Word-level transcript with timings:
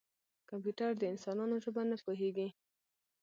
کمپیوټر 0.49 0.91
د 0.97 1.03
انسانانو 1.13 1.55
ژبه 1.63 1.81
نه 1.89 1.95
پوهېږي. 2.05 2.47